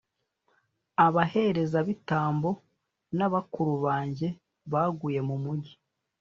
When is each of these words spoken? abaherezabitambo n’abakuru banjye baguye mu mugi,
abaherezabitambo 1.05 2.49
n’abakuru 3.17 3.73
banjye 3.85 4.27
baguye 4.71 5.19
mu 5.27 5.35
mugi, 5.43 5.73